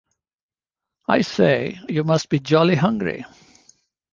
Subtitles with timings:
[1.07, 3.23] I say, you must be jolly hungry.